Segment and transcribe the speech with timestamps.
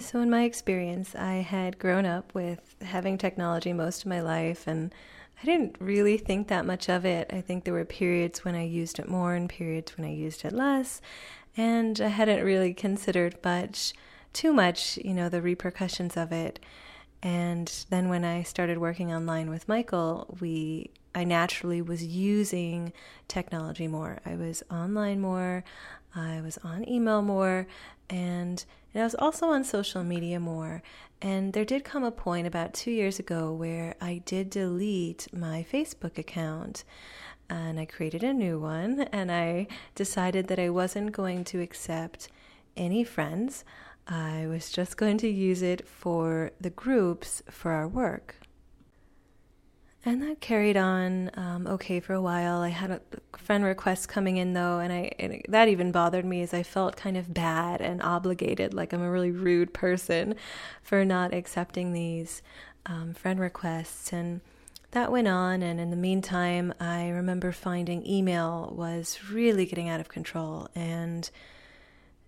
[0.00, 4.66] So, in my experience, I had grown up with having technology most of my life,
[4.66, 4.94] and
[5.42, 7.30] I didn't really think that much of it.
[7.30, 10.42] I think there were periods when I used it more and periods when I used
[10.46, 11.02] it less,
[11.54, 13.92] and I hadn't really considered much,
[14.32, 16.58] too much, you know, the repercussions of it.
[17.22, 22.92] And then when I started working online with Michael, we I naturally was using
[23.28, 24.20] technology more.
[24.24, 25.62] I was online more,
[26.14, 27.66] I was on email more,
[28.10, 30.82] and, and I was also on social media more.
[31.22, 35.64] And there did come a point about two years ago where I did delete my
[35.70, 36.84] Facebook account
[37.48, 42.28] and I created a new one and I decided that I wasn't going to accept
[42.76, 43.64] any friends.
[44.08, 48.36] I was just going to use it for the groups for our work.
[50.04, 52.60] And that carried on um, okay for a while.
[52.60, 53.02] I had a
[53.40, 56.96] friend requests coming in though, and I and that even bothered me as I felt
[56.96, 60.34] kind of bad and obligated, like I'm a really rude person
[60.82, 62.42] for not accepting these
[62.86, 64.12] um, friend requests.
[64.12, 64.40] And
[64.92, 70.00] that went on, and in the meantime, I remember finding email was really getting out
[70.00, 71.30] of control, and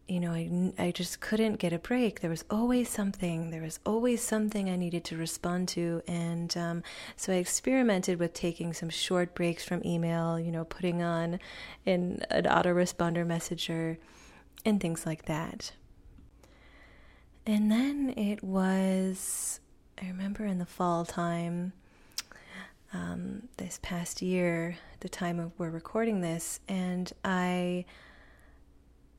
[0.09, 2.21] you know, I, I just couldn't get a break.
[2.21, 3.51] There was always something.
[3.51, 6.03] There was always something I needed to respond to.
[6.07, 6.83] And um,
[7.17, 11.39] so I experimented with taking some short breaks from email, you know, putting on
[11.87, 13.99] an, an autoresponder messenger
[14.65, 15.73] and things like that.
[17.47, 19.61] And then it was,
[20.01, 21.73] I remember in the fall time,
[22.95, 27.87] um, this past year, the time of we're recording this, and I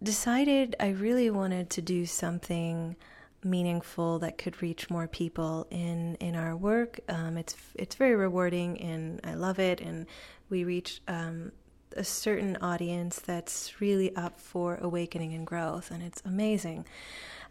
[0.03, 2.95] decided I really wanted to do something
[3.43, 6.99] meaningful that could reach more people in in our work.
[7.09, 10.05] Um, it's it's very rewarding and I love it, and
[10.49, 11.51] we reach um,
[11.95, 16.85] a certain audience that's really up for awakening and growth, and it's amazing.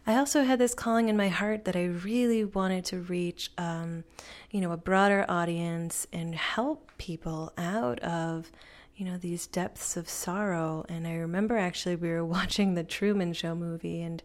[0.05, 4.03] I also had this calling in my heart that I really wanted to reach, um,
[4.51, 8.51] you know, a broader audience and help people out of
[8.95, 10.85] you know, these depths of sorrow.
[10.89, 14.21] And I remember actually we were watching the Truman Show movie, and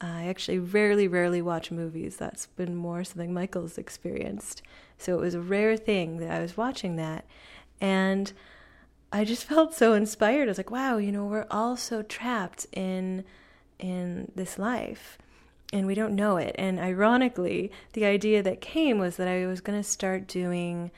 [0.00, 2.16] I actually rarely, rarely watch movies.
[2.16, 4.62] That's been more something Michael's experienced.
[4.98, 7.24] So it was a rare thing that I was watching that.
[7.80, 8.32] And
[9.12, 10.48] I just felt so inspired.
[10.48, 13.24] I was like, wow, you know, we're all so trapped in
[13.78, 15.16] in this life
[15.72, 16.54] and we don't know it.
[16.58, 20.90] And ironically, the idea that came was that I was going to start doing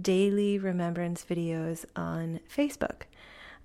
[0.00, 3.02] daily remembrance videos on Facebook.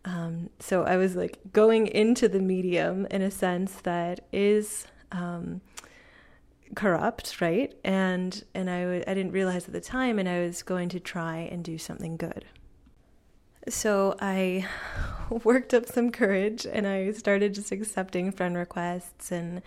[0.05, 5.61] Um, so I was like going into the medium in a sense that is um,
[6.75, 7.73] corrupt, right?
[7.83, 10.99] And and I w- I didn't realize at the time, and I was going to
[10.99, 12.45] try and do something good.
[13.67, 14.65] So I
[15.43, 19.61] worked up some courage, and I started just accepting friend requests and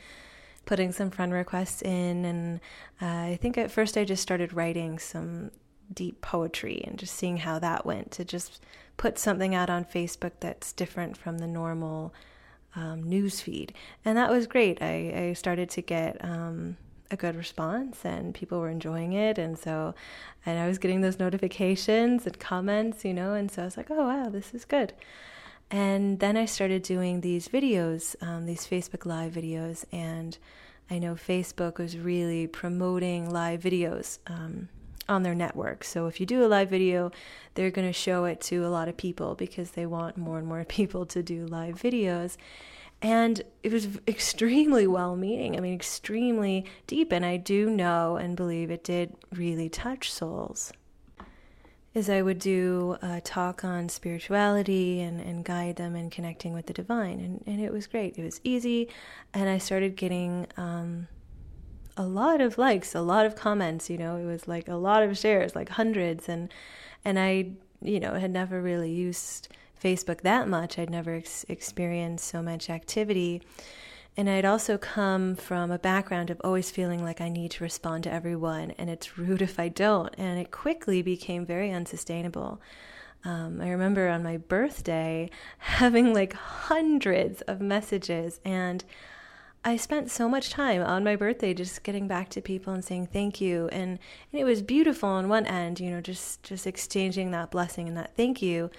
[0.64, 2.24] putting some friend requests in.
[2.24, 2.60] And
[3.00, 5.50] uh, I think at first I just started writing some
[5.92, 8.62] deep poetry and just seeing how that went to just
[8.96, 12.12] put something out on Facebook that's different from the normal
[12.76, 13.72] um, news feed.
[14.04, 14.80] And that was great.
[14.82, 16.76] I, I started to get um,
[17.10, 19.38] a good response and people were enjoying it.
[19.38, 19.94] And so,
[20.46, 23.90] and I was getting those notifications and comments, you know, and so I was like,
[23.90, 24.92] oh, wow, this is good.
[25.70, 30.36] And then I started doing these videos, um, these Facebook Live videos, and
[30.90, 34.18] I know Facebook was really promoting live videos.
[34.26, 34.68] Um,
[35.10, 35.84] on their network.
[35.84, 37.10] So if you do a live video,
[37.54, 40.46] they're going to show it to a lot of people because they want more and
[40.46, 42.36] more people to do live videos.
[43.02, 45.56] And it was extremely well meaning.
[45.56, 47.12] I mean, extremely deep.
[47.12, 50.72] And I do know and believe it did really touch souls.
[51.92, 56.66] As I would do a talk on spirituality and, and guide them in connecting with
[56.66, 57.18] the divine.
[57.18, 58.16] And, and it was great.
[58.16, 58.88] It was easy.
[59.34, 61.08] And I started getting um,
[62.00, 65.02] a lot of likes, a lot of comments, you know, it was like a lot
[65.02, 66.48] of shares, like hundreds and
[67.04, 67.52] and I,
[67.82, 69.48] you know, had never really used
[69.82, 70.78] Facebook that much.
[70.78, 73.42] I'd never ex- experienced so much activity.
[74.16, 78.04] And I'd also come from a background of always feeling like I need to respond
[78.04, 80.14] to everyone, and it's rude if I don't.
[80.16, 82.62] And it quickly became very unsustainable.
[83.24, 88.84] Um, I remember on my birthday having like hundreds of messages, and
[89.62, 93.08] I spent so much time on my birthday just getting back to people and saying
[93.08, 93.98] thank you and,
[94.32, 97.96] and it was beautiful on one end, you know, just just exchanging that blessing and
[97.96, 98.70] that thank you.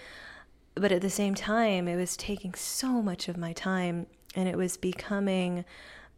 [0.73, 4.57] But at the same time, it was taking so much of my time and it
[4.57, 5.65] was becoming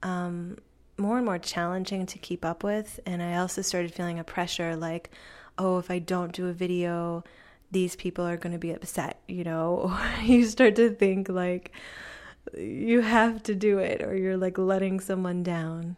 [0.01, 0.57] um,
[0.97, 2.99] more and more challenging to keep up with.
[3.05, 5.09] And I also started feeling a pressure like,
[5.57, 7.23] oh, if I don't do a video,
[7.71, 9.97] these people are going to be upset, you know?
[10.23, 11.71] you start to think like,
[12.57, 15.95] you have to do it or you're like letting someone down.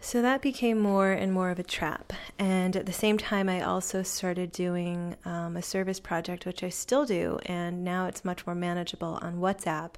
[0.00, 2.12] So that became more and more of a trap.
[2.38, 6.68] And at the same time, I also started doing um, a service project, which I
[6.68, 9.94] still do, and now it's much more manageable on WhatsApp.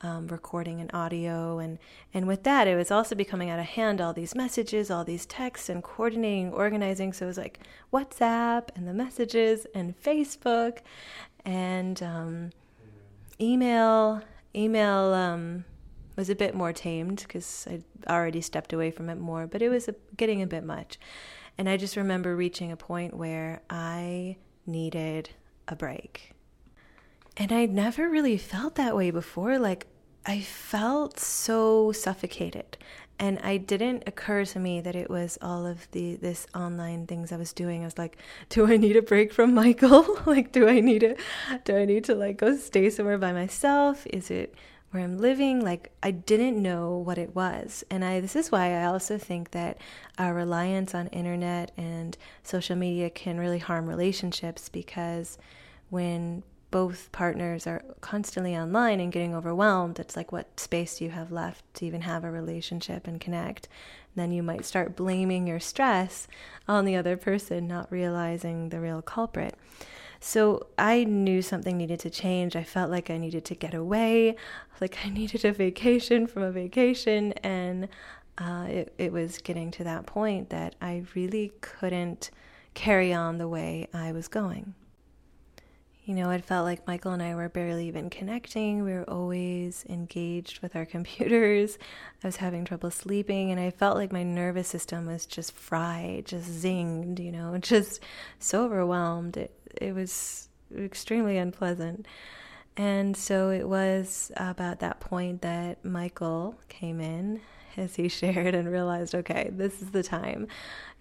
[0.00, 1.76] Um, recording and audio and
[2.14, 5.26] and with that it was also becoming out of hand all these messages all these
[5.26, 7.58] texts and coordinating organizing so it was like
[7.92, 10.78] whatsapp and the messages and facebook
[11.44, 12.50] and um,
[13.40, 14.22] email
[14.58, 15.64] email um,
[16.16, 17.80] was a bit more tamed because I
[18.12, 20.98] already stepped away from it more, but it was a, getting a bit much.
[21.56, 25.30] And I just remember reaching a point where I needed
[25.66, 26.32] a break.
[27.36, 29.58] And I'd never really felt that way before.
[29.58, 29.86] Like,
[30.26, 32.76] I felt so suffocated.
[33.20, 37.32] And I didn't occur to me that it was all of the this online things
[37.32, 37.82] I was doing.
[37.82, 38.16] I was like,
[38.48, 40.18] do I need a break from Michael?
[40.26, 41.18] like, do I need it?
[41.64, 44.06] Do I need to like go stay somewhere by myself?
[44.06, 44.54] Is it
[44.90, 45.60] where I'm living.
[45.60, 47.84] Like I didn't know what it was.
[47.90, 49.78] And I this is why I also think that
[50.18, 55.38] our reliance on internet and social media can really harm relationships because
[55.90, 61.10] when both partners are constantly online and getting overwhelmed, it's like what space do you
[61.10, 63.68] have left to even have a relationship and connect?
[64.14, 66.28] And then you might start blaming your stress
[66.66, 69.54] on the other person, not realizing the real culprit.
[70.20, 72.56] So I knew something needed to change.
[72.56, 74.36] I felt like I needed to get away,
[74.80, 77.32] like I needed a vacation from a vacation.
[77.44, 77.88] And
[78.36, 82.30] uh, it, it was getting to that point that I really couldn't
[82.74, 84.74] carry on the way I was going.
[86.08, 88.82] You know, it felt like Michael and I were barely even connecting.
[88.82, 91.76] We were always engaged with our computers.
[92.24, 96.24] I was having trouble sleeping, and I felt like my nervous system was just fried,
[96.24, 98.02] just zinged, you know, just
[98.38, 99.36] so overwhelmed.
[99.36, 102.06] It, it was extremely unpleasant.
[102.74, 107.42] And so it was about that point that Michael came in
[107.76, 110.48] as he shared and realized, okay, this is the time.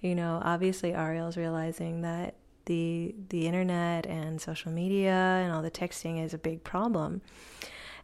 [0.02, 2.36] You know, obviously Ariel's realizing that
[2.68, 7.22] the the internet and social media and all the texting is a big problem.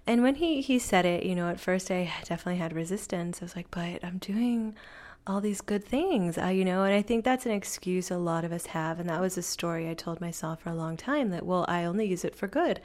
[0.07, 3.41] And when he he said it, you know, at first I definitely had resistance.
[3.41, 4.75] I was like, but I'm doing
[5.25, 8.43] all these good things, uh, you know, and I think that's an excuse a lot
[8.43, 8.99] of us have.
[8.99, 11.85] And that was a story I told myself for a long time that, well, I
[11.85, 12.81] only use it for good.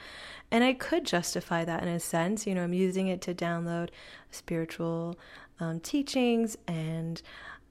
[0.51, 2.47] And I could justify that in a sense.
[2.47, 3.89] You know, I'm using it to download
[4.31, 5.19] spiritual
[5.59, 7.21] um, teachings and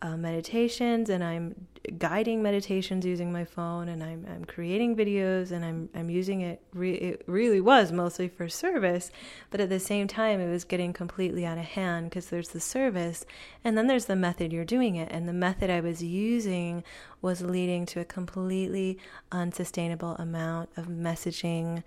[0.02, 1.68] uh, meditations and I'm
[1.98, 6.62] guiding meditations using my phone and I'm, I'm creating videos and I'm, I'm using it,
[6.74, 9.12] re- it really was mostly for service,
[9.50, 12.60] but at the same time it was getting completely out of hand because there's the
[12.60, 13.26] service
[13.64, 15.10] and then there's the method you're doing it.
[15.12, 16.84] And the method I was using
[17.22, 19.00] was leading to a completely
[19.32, 21.84] unsustainable amount of messaging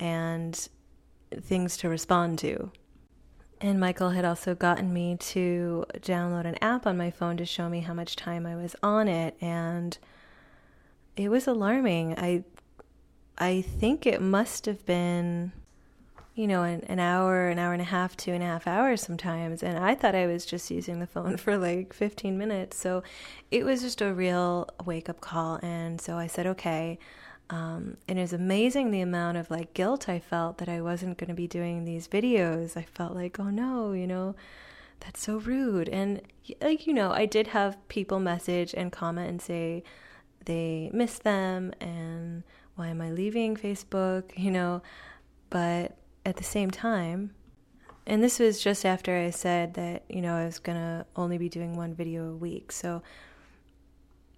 [0.00, 0.68] and
[1.40, 2.72] things to respond to.
[3.64, 7.70] And Michael had also gotten me to download an app on my phone to show
[7.70, 9.96] me how much time I was on it and
[11.16, 12.14] it was alarming.
[12.18, 12.44] I
[13.38, 15.52] I think it must have been
[16.34, 19.00] you know, an, an hour, an hour and a half, two and a half hours
[19.00, 19.62] sometimes.
[19.62, 22.76] And I thought I was just using the phone for like 15 minutes.
[22.76, 23.02] So
[23.50, 25.58] it was just a real wake up call.
[25.62, 26.98] And so I said, okay,
[27.50, 31.18] um, and it was amazing the amount of like guilt I felt that I wasn't
[31.18, 32.76] going to be doing these videos.
[32.76, 34.34] I felt like, oh no, you know,
[35.00, 35.88] that's so rude.
[35.88, 36.22] And
[36.60, 39.84] like, you know, I did have people message and comment and say
[40.46, 42.44] they miss them and
[42.76, 44.82] why am I leaving Facebook, you know,
[45.50, 47.34] but at the same time,
[48.06, 51.38] and this was just after I said that, you know, I was going to only
[51.38, 52.72] be doing one video a week.
[52.72, 53.02] So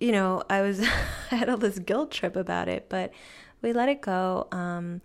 [0.00, 0.80] you know, I was
[1.30, 3.12] I had all this guilt trip about it, but
[3.62, 4.48] we let it go.
[4.52, 5.00] Um,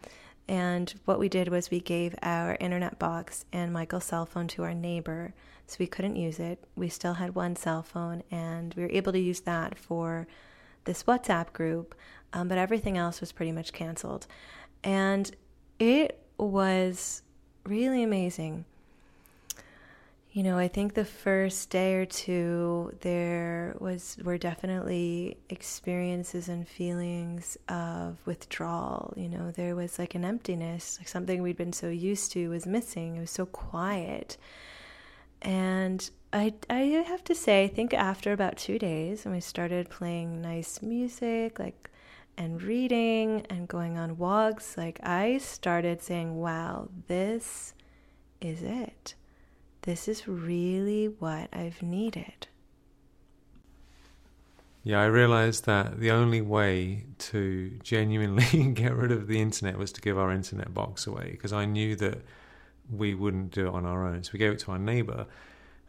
[0.47, 4.63] and what we did was we gave our internet box and Michael's cell phone to
[4.63, 5.33] our neighbor,
[5.67, 6.63] so we couldn't use it.
[6.75, 10.27] We still had one cell phone, and we were able to use that for
[10.83, 11.95] this WhatsApp group,
[12.33, 14.27] um, but everything else was pretty much canceled.
[14.83, 15.31] And
[15.79, 17.21] it was
[17.65, 18.65] really amazing
[20.33, 26.65] you know, I think the first day or two there was were definitely experiences and
[26.65, 29.13] feelings of withdrawal.
[29.17, 32.65] You know, there was like an emptiness, like something we'd been so used to was
[32.65, 33.17] missing.
[33.17, 34.37] It was so quiet.
[35.41, 39.89] And I I have to say, I think after about 2 days when we started
[39.89, 41.89] playing nice music, like
[42.37, 47.73] and reading and going on walks, like I started saying, "Wow, this
[48.39, 49.15] is it."
[49.83, 52.47] This is really what I've needed.
[54.83, 59.91] Yeah, I realized that the only way to genuinely get rid of the internet was
[59.93, 62.21] to give our internet box away because I knew that
[62.89, 64.23] we wouldn't do it on our own.
[64.23, 65.27] So we gave it to our neighbor.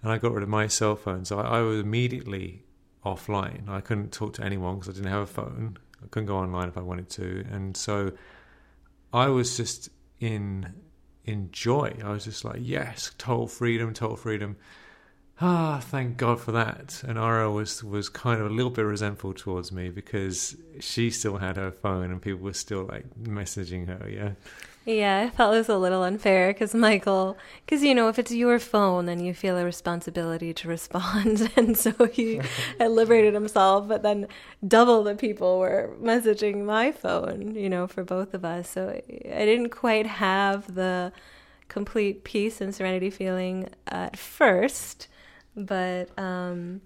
[0.02, 1.25] and I got rid of my cell phone.
[1.25, 2.64] So I, I was immediately
[3.04, 3.68] offline.
[3.68, 5.78] I couldn't talk to anyone because I didn't have a phone.
[6.02, 8.12] I couldn't go online if I wanted to, and so
[9.12, 9.88] I was just
[10.20, 10.72] in
[11.25, 11.97] in joy.
[12.05, 14.57] I was just like, yes, total freedom, total freedom.
[15.41, 17.02] Ah, thank God for that.
[17.07, 21.38] And Ara was was kind of a little bit resentful towards me because she still
[21.38, 24.09] had her phone and people were still like messaging her.
[24.09, 24.33] Yeah.
[24.84, 28.32] Yeah, I felt it was a little unfair because Michael, because you know, if it's
[28.32, 31.52] your phone, then you feel a responsibility to respond.
[31.56, 32.40] and so he
[32.80, 34.26] liberated himself, but then
[34.66, 38.70] double the people were messaging my phone, you know, for both of us.
[38.70, 41.12] So I didn't quite have the
[41.68, 45.06] complete peace and serenity feeling at first,
[45.56, 46.80] but um,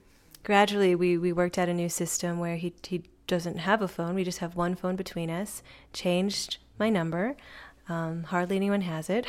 [0.45, 4.15] gradually we, we worked out a new system where he, he doesn't have a phone.
[4.15, 5.63] We just have one phone between us,
[5.95, 7.37] changed my number.
[7.89, 9.27] Um, hardly anyone has it.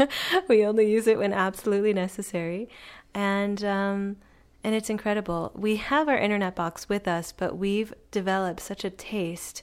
[0.48, 2.68] we only use it when absolutely necessary,
[3.14, 4.16] and um,
[4.64, 5.52] and it's incredible.
[5.54, 9.62] We have our internet box with us, but we've developed such a taste,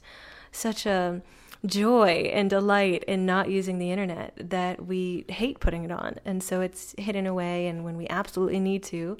[0.52, 1.22] such a
[1.66, 6.42] joy and delight in not using the internet that we hate putting it on, and
[6.42, 7.68] so it's hidden away.
[7.68, 9.18] And when we absolutely need to,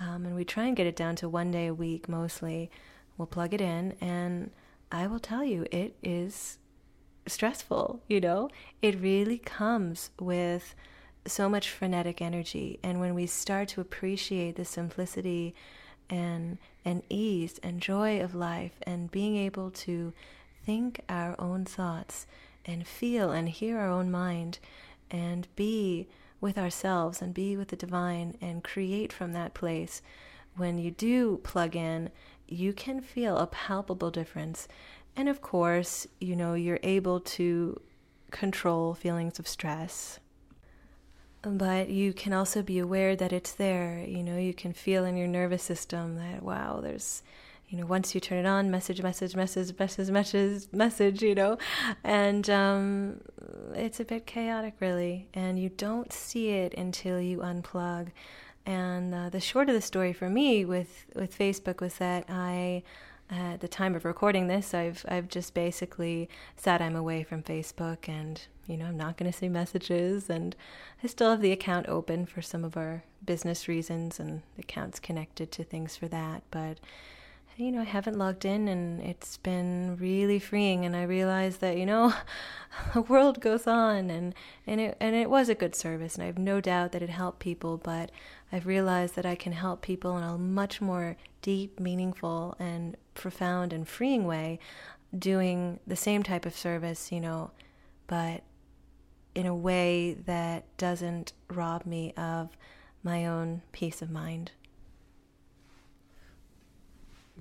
[0.00, 2.70] um, and we try and get it down to one day a week mostly,
[3.18, 4.50] we'll plug it in, and
[4.90, 6.58] I will tell you, it is
[7.26, 8.48] stressful, you know?
[8.80, 10.74] It really comes with
[11.26, 12.78] so much frenetic energy.
[12.82, 15.54] And when we start to appreciate the simplicity
[16.10, 20.12] and and ease and joy of life and being able to
[20.64, 22.26] think our own thoughts
[22.64, 24.58] and feel and hear our own mind
[25.10, 26.08] and be
[26.40, 30.02] with ourselves and be with the divine and create from that place
[30.56, 32.10] when you do plug in
[32.48, 34.68] you can feel a palpable difference
[35.16, 37.80] and of course, you know, you're able to
[38.30, 40.18] control feelings of stress.
[41.42, 44.04] But you can also be aware that it's there.
[44.06, 47.22] You know, you can feel in your nervous system that, wow, there's,
[47.68, 51.58] you know, once you turn it on, message, message, message, message, message, message, you know,
[52.04, 53.20] and um,
[53.74, 55.28] it's a bit chaotic, really.
[55.34, 58.12] And you don't see it until you unplug.
[58.64, 62.84] And uh, the short of the story for me with, with Facebook was that I
[63.32, 68.08] at the time of recording this, I've I've just basically said I'm away from Facebook,
[68.08, 70.54] and you know I'm not going to see messages, and
[71.02, 75.00] I still have the account open for some of our business reasons, and the account's
[75.00, 76.78] connected to things for that, but
[77.56, 81.76] you know, I haven't logged in and it's been really freeing and I realized that,
[81.76, 82.14] you know,
[82.94, 84.34] the world goes on and,
[84.66, 87.10] and it and it was a good service and I have no doubt that it
[87.10, 88.10] helped people, but
[88.50, 93.72] I've realized that I can help people in a much more deep, meaningful and profound
[93.72, 94.58] and freeing way
[95.16, 97.50] doing the same type of service, you know,
[98.06, 98.42] but
[99.34, 102.50] in a way that doesn't rob me of
[103.02, 104.52] my own peace of mind.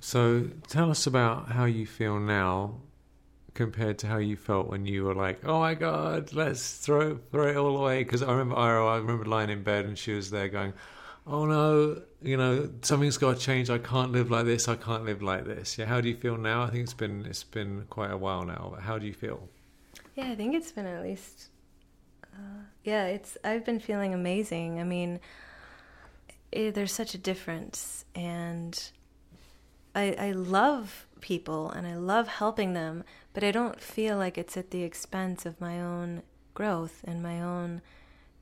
[0.01, 2.81] So tell us about how you feel now
[3.53, 7.47] compared to how you felt when you were like, "Oh my God, let's throw throw
[7.47, 10.49] it all away." Because I remember I remember lying in bed and she was there
[10.49, 10.73] going,
[11.27, 13.69] "Oh no, you know something's got to change.
[13.69, 14.67] I can't live like this.
[14.67, 16.63] I can't live like this." Yeah, how do you feel now?
[16.63, 18.77] I think it's been it's been quite a while now.
[18.81, 19.49] How do you feel?
[20.15, 21.49] Yeah, I think it's been at least.
[22.33, 24.79] Uh, yeah, it's I've been feeling amazing.
[24.79, 25.19] I mean,
[26.51, 28.91] it, there's such a difference and
[29.93, 34.57] I, I love people and I love helping them, but I don't feel like it's
[34.57, 37.81] at the expense of my own growth and my own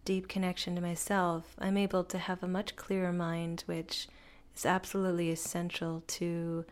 [0.06, 1.56] deep connection to myself.
[1.60, 4.08] I'm able to have a much clearer mind, which
[4.56, 6.66] is absolutely essential to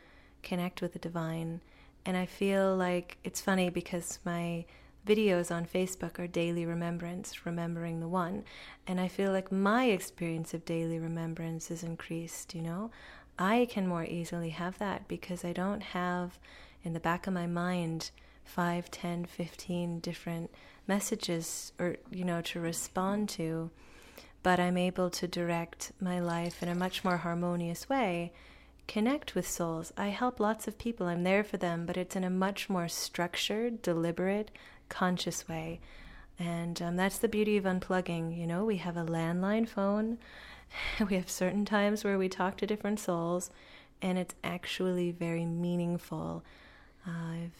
[0.43, 1.61] connect with the divine.
[2.05, 4.65] And I feel like it's funny because my
[5.05, 8.43] videos on Facebook are daily remembrance, remembering the one.
[8.85, 12.91] And I feel like my experience of daily remembrance is increased, you know?
[13.39, 16.39] I can more easily have that because I don't have
[16.83, 18.11] in the back of my mind
[18.45, 20.49] 5, 10, 15 different
[20.87, 23.69] messages or you know to respond to
[24.41, 28.31] but I'm able to direct my life in a much more harmonious way
[28.87, 29.91] connect with souls.
[29.97, 31.07] I help lots of people.
[31.07, 34.49] I'm there for them but it's in a much more structured deliberate
[34.89, 35.81] conscious way.
[36.39, 38.37] And um, that's the beauty of unplugging.
[38.37, 40.17] You know we have a landline phone
[41.09, 43.49] we have certain times where we talk to different souls,
[44.01, 46.43] and it's actually very meaningful.
[47.07, 47.51] Uh, I've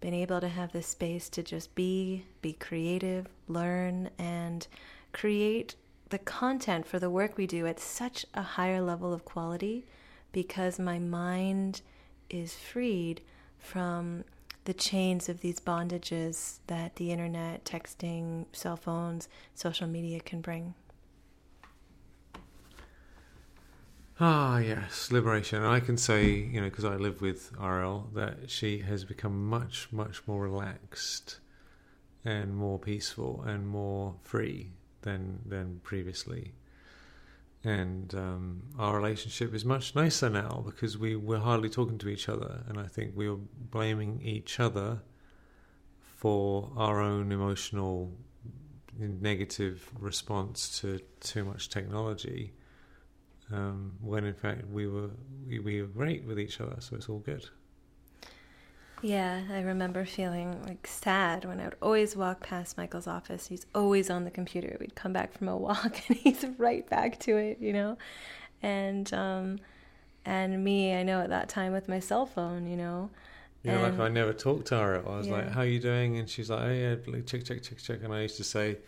[0.00, 4.66] been able to have this space to just be, be creative, learn, and
[5.12, 5.74] create
[6.08, 9.84] the content for the work we do at such a higher level of quality
[10.32, 11.82] because my mind
[12.28, 13.20] is freed
[13.58, 14.24] from
[14.64, 20.74] the chains of these bondages that the internet, texting, cell phones, social media can bring.
[24.22, 25.62] Ah, yes, liberation.
[25.64, 29.88] I can say, you know, because I live with Ariel, that she has become much,
[29.90, 31.40] much more relaxed
[32.22, 36.52] and more peaceful and more free than than previously.
[37.64, 42.28] And um, our relationship is much nicer now because we we're hardly talking to each
[42.28, 45.00] other, and I think we were blaming each other
[45.98, 48.12] for our own emotional
[48.98, 52.52] negative response to too much technology
[53.52, 55.10] um, when in fact we were
[55.46, 57.48] we, we were great with each other, so it's all good.
[59.02, 63.46] Yeah, I remember feeling like sad when I would always walk past Michael's office.
[63.46, 64.76] He's always on the computer.
[64.78, 67.96] We'd come back from a walk and he's right back to it, you know.
[68.62, 69.58] And um,
[70.24, 73.10] and me, I know at that time with my cell phone, you know.
[73.62, 74.94] Yeah, and, like I never talked to her.
[74.96, 75.14] At all.
[75.14, 75.32] I was yeah.
[75.34, 76.94] like, "How are you doing?" And she's like, "Oh yeah,
[77.26, 78.78] check, check, check, check." And I used to say,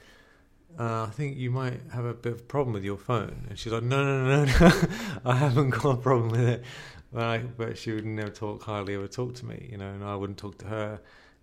[0.78, 3.46] uh, I think you might have a bit of a problem with your phone.
[3.48, 4.72] And she's like, no, no, no, no,
[5.24, 6.64] I haven't got a problem with it.
[7.12, 10.02] But, I, but she would never talk, hardly ever talk to me, you know, and
[10.02, 11.00] I wouldn't talk to her.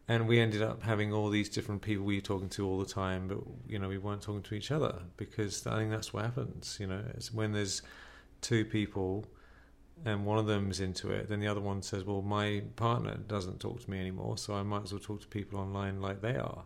[0.07, 2.85] And we ended up having all these different people we were talking to all the
[2.85, 6.25] time, but, you know, we weren't talking to each other because I think that's what
[6.25, 7.83] happens, you know, it's when there's
[8.41, 9.27] two people
[10.05, 13.59] and one of them's into it, then the other one says, well, my partner doesn't
[13.59, 16.37] talk to me anymore, so I might as well talk to people online like they
[16.37, 16.63] are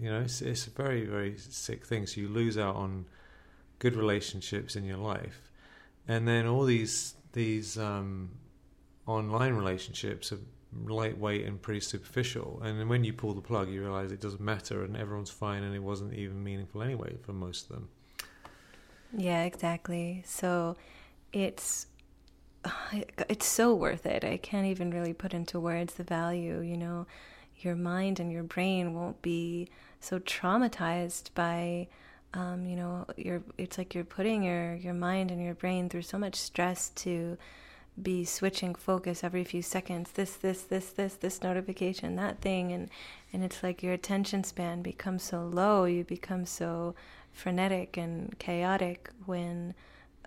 [0.00, 2.06] you know, it's, it's a very, very sick thing.
[2.06, 3.06] So you lose out on
[3.78, 5.50] good relationships in your life,
[6.08, 8.30] and then all these these um,
[9.06, 10.38] online relationships are
[10.86, 12.60] lightweight and pretty superficial.
[12.62, 15.74] And when you pull the plug, you realize it doesn't matter, and everyone's fine, and
[15.74, 17.88] it wasn't even meaningful anyway for most of them.
[19.16, 20.22] Yeah, exactly.
[20.26, 20.76] So
[21.32, 21.86] it's
[23.28, 24.24] it's so worth it.
[24.24, 27.06] I can't even really put into words the value, you know
[27.64, 29.68] your mind and your brain won't be
[30.00, 31.88] so traumatized by
[32.34, 36.02] um, you know you're it's like you're putting your your mind and your brain through
[36.02, 37.36] so much stress to
[38.00, 42.88] be switching focus every few seconds this this this this this notification that thing and
[43.32, 46.94] and it's like your attention span becomes so low you become so
[47.32, 49.74] frenetic and chaotic when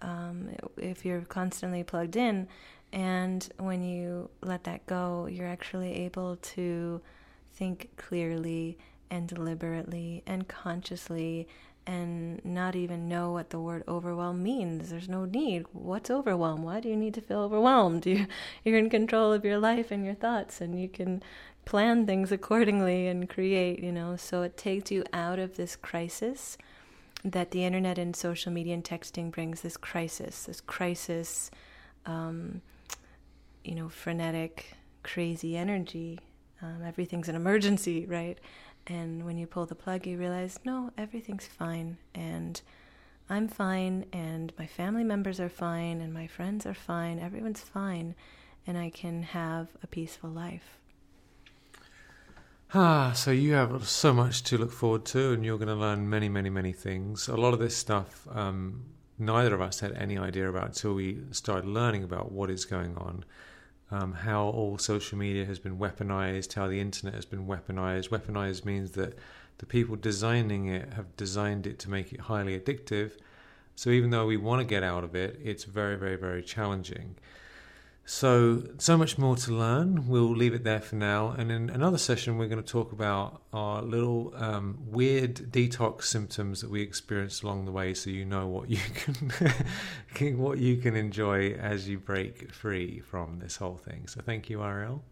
[0.02, 2.48] um, if you're constantly plugged in
[2.94, 7.02] and when you let that go you're actually able to
[7.56, 8.78] think clearly
[9.10, 11.48] and deliberately and consciously
[11.88, 14.90] and not even know what the word overwhelm means.
[14.90, 15.66] There's no need.
[15.72, 16.64] What's overwhelm?
[16.64, 18.06] Why do you need to feel overwhelmed?
[18.16, 18.28] You,
[18.64, 21.22] you're in control of your life and your thoughts, and you can
[21.64, 24.16] plan things accordingly and create, you know.
[24.16, 26.58] So it takes you out of this crisis
[27.24, 31.52] that the internet and social media and texting brings this crisis, this crisis,
[32.06, 32.62] um,
[33.64, 36.20] you know, frenetic, crazy energy
[36.62, 38.38] um, everything's an emergency, right?
[38.88, 42.62] And when you pull the plug, you realize, no, everything's fine, and
[43.30, 48.16] I'm fine, and my family members are fine, and my friends are fine, everyone's fine,
[48.68, 50.78] and I can have a peaceful life.
[52.74, 56.10] Ah, so you have so much to look forward to, and you're going to learn
[56.10, 57.28] many, many, many things.
[57.28, 58.84] A lot of this stuff, um,
[59.18, 62.96] neither of us had any idea about until we started learning about what is going
[62.98, 63.24] on
[63.92, 68.10] um, how all social media has been weaponized, how the internet has been weaponized.
[68.10, 69.18] Weaponized means that
[69.60, 73.12] the people designing it have designed it to make it highly addictive.
[73.76, 77.16] So even though we want to get out of it, it's very, very, very challenging.
[78.08, 80.08] So, so much more to learn.
[80.08, 81.32] We'll leave it there for now.
[81.32, 86.62] And in another session, we're going to talk about our little um, weird detox symptoms
[86.62, 90.96] that we experienced along the way, so you know what you can what you can
[90.96, 94.08] enjoy as you break free from this whole thing.
[94.08, 95.04] So, thank you, Ariel.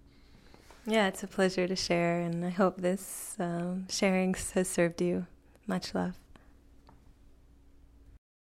[0.86, 5.26] Yeah, it's a pleasure to share, and I hope this um, sharing has served you.
[5.66, 6.23] Much love.